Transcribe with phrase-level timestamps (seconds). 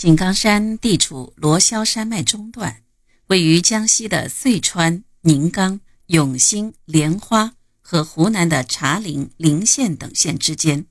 [0.00, 2.82] 井冈山地处罗霄山脉中段，
[3.26, 10.86] 位于江西的遂川、宁冈、永兴、莲花和湖南的茶陵、陵县等县之间。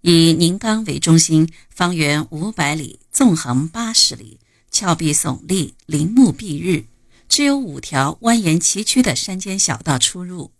[0.00, 4.40] 以宁冈为中心，方圆五百里，纵横八十里，
[4.72, 6.86] 峭壁耸立，林木蔽日，
[7.28, 10.50] 只有五条蜿蜒崎岖的山间小道出入，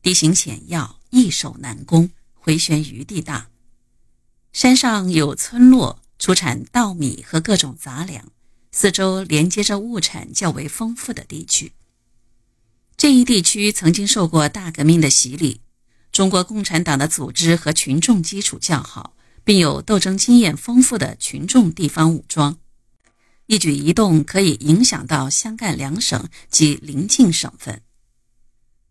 [0.00, 3.48] 地形险要，易守难攻，回旋余地大。
[4.52, 6.03] 山上有村落。
[6.24, 8.32] 出产稻米和各种杂粮，
[8.72, 11.72] 四周连接着物产较为丰富的地区。
[12.96, 15.60] 这一地区曾经受过大革命的洗礼，
[16.12, 19.14] 中国共产党的组织和群众基础较好，
[19.44, 22.56] 并有斗争经验丰富的群众地方武装，
[23.44, 27.82] 一举一动可以影响到湘赣两省及邻近省份。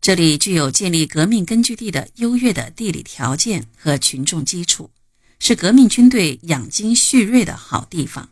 [0.00, 4.88] 这里具有建立革命根据地的优越的地理条件和群众基础。
[5.46, 8.30] 是革命军队养精蓄锐的好地方。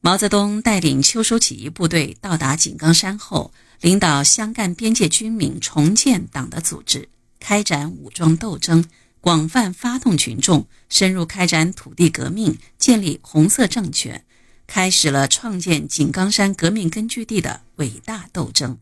[0.00, 8.86] 毛泽东带领秋收起义部队到达井冈山后，领导湘赣边界军民重建党的组织，开展武装斗争，
[9.20, 14.24] 广泛发动群众，深入开展土地革命，建立红色政权，
[14.66, 18.78] 开始了创建井冈山革命根据地的伟大斗争。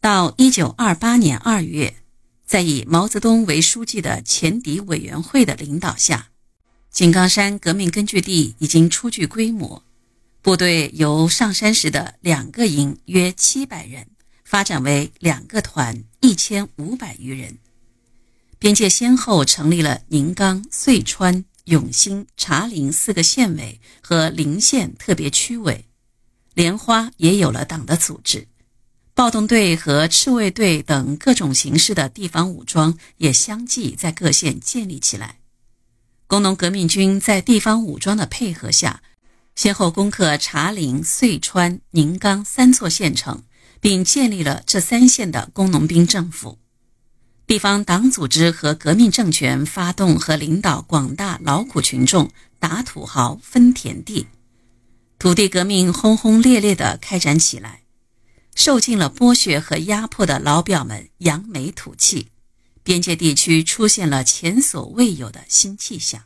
[0.00, 1.96] 到一九二八年二月。
[2.46, 6.30] 在以毛泽东为书记的前敌委员会的领导下，
[6.92, 9.82] 井冈山革命根据地已经初具规模，
[10.42, 14.06] 部队由上山时的两个营约七百人，
[14.44, 17.58] 发展为两个团一千五百余人。
[18.60, 25.84] 边界先后成立了宁冈、遂川、永兴、茶陵四个县委和临县特别区委，
[26.54, 28.46] 莲花也有了党的组织。
[29.16, 35.38] 暴动队和赤卫队等各种形式的地方武装也相继在各县建立起来。
[36.26, 39.00] 工农革命军在地方武装的配合下，
[39.54, 43.42] 先后攻克茶陵、遂川、宁冈三座县城，
[43.80, 46.58] 并建立了这三县的工农兵政府。
[47.46, 54.26] 地方党组织和革命政权发动和领导广大劳苦群众打土豪、分田地，
[55.18, 57.80] 土地革命轰轰烈烈地开展起来。
[58.56, 62.30] 受尽了剥削和压迫的老表们扬眉吐气，
[62.82, 66.22] 边界地区出现了前所未有的新气象。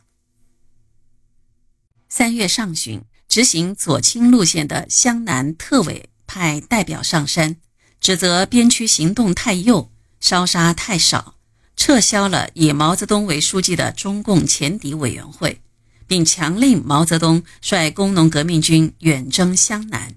[2.07, 7.57] 三月上旬，执行左倾路线的湘南特委派代表上山，
[7.99, 11.35] 指责边区行动太右，烧杀太少，
[11.75, 15.61] 撤销了以毛泽东为书记的中共前敌委员会，
[16.07, 20.15] 并强令毛泽东率工农革命军远征湘南。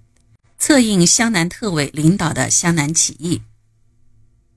[0.66, 3.42] 策应湘南特委领导的湘南起义，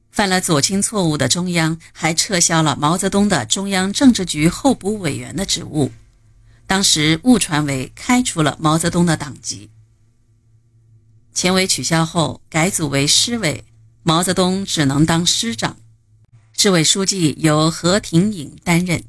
[0.10, 5.92] 犯了左倾错误的中央还撤销了毛泽东的中央政治局候补委员的职务，
[6.66, 9.70] 当时误传为开除了毛泽东的党籍。
[11.34, 13.66] 前委取消后改组为师委，
[14.04, 15.76] 毛泽东只能当师长，
[16.54, 19.04] 市委书记由何廷颖担任。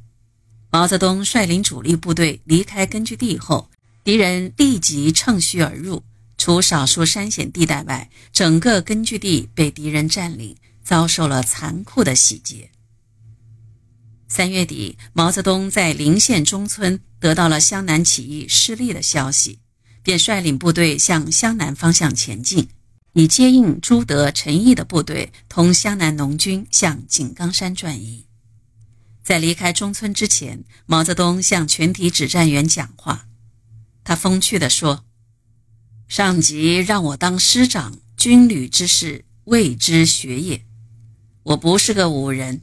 [0.72, 3.70] 毛泽东率领主力部队离开根据地后，
[4.02, 6.02] 敌人立即乘虚而入。
[6.48, 12.70] 除少数山险地带外，整个根据地被敌人占领，遭受了残酷的洗劫。
[14.28, 19.58] 三月底，毛泽东在陵县中村得到了湘南起义失利的消息，
[20.02, 22.66] 便率领部队向湘南方向前进，
[23.12, 28.24] 以接应朱德、陈毅的部队同湘南农军向井冈山转移。
[29.22, 33.26] 在离开中村之前，毛泽东向全体指战员讲话，
[34.02, 35.04] 他风趣地说。
[36.08, 40.64] 上级让我当师长，军旅之事未知学也。
[41.42, 42.62] 我不是个武人，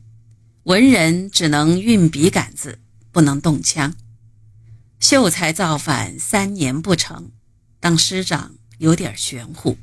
[0.64, 2.80] 文人只能运笔杆子，
[3.12, 3.94] 不能动枪。
[5.00, 7.32] 秀才造反三年不成，
[7.80, 9.78] 当师长有点玄乎。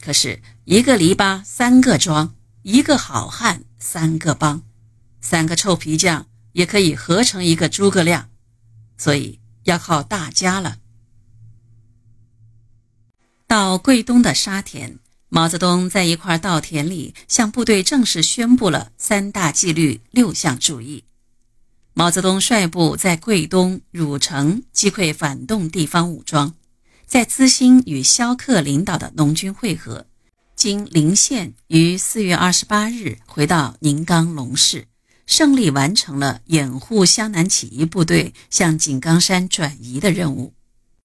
[0.00, 4.62] 可是一个篱笆三个桩，一个好汉三个帮，
[5.22, 8.28] 三个臭皮匠也可以合成一个诸葛亮，
[8.98, 10.76] 所以要靠大家了。
[13.48, 14.98] 到桂东的沙田，
[15.30, 21.04] 毛泽东在一块稻田里向部队正式宣布了三大纪律六项注意。
[21.94, 26.56] 毛泽东率部在桂东、汝城击溃反动地方武装，
[27.06, 30.04] 在资兴与萧克领导的农军会合，
[30.54, 34.88] 经临县于四月二十八日回到宁冈龙市，
[35.24, 40.52] 胜利完成了掩护湘南起义部队向井冈山转移的任务。